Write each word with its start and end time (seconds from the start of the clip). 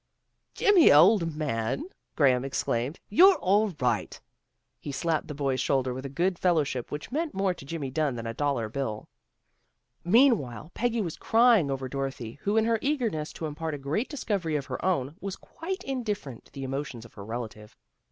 "Jimmy, 0.55 0.91
old 0.91 1.35
man," 1.35 1.83
Graham 2.15 2.43
exclaimed," 2.43 2.99
you're 3.17 3.35
all 3.35 3.69
right." 3.79 4.19
He 4.79 4.91
slapped 4.91 5.27
the 5.27 5.35
boy's 5.35 5.61
shoulder 5.61 5.93
with 5.93 6.07
a 6.07 6.09
good 6.09 6.39
fellowship 6.39 6.89
which 6.91 7.11
meant 7.11 7.35
more 7.35 7.53
to 7.53 7.65
Jimmy 7.65 7.91
Dunn 7.91 8.15
than 8.15 8.25
a 8.25 8.33
dollar 8.33 8.67
bill. 8.67 9.07
Mean 10.03 10.39
while 10.39 10.71
Peggy 10.73 11.03
was 11.03 11.17
crying 11.17 11.69
over 11.69 11.87
Dorothy, 11.87 12.39
who 12.41 12.57
in 12.57 12.65
her 12.65 12.79
eagerness 12.81 13.31
to 13.33 13.45
impart 13.45 13.75
a 13.75 13.77
great 13.77 14.09
discovery 14.09 14.55
of 14.55 14.65
her 14.65 14.83
own, 14.83 15.17
was 15.21 15.35
quite 15.35 15.83
indifferent 15.83 16.45
to 16.45 16.51
the 16.51 16.63
emotions 16.63 17.05
of 17.05 17.13
her 17.13 17.23
relative. 17.23 17.77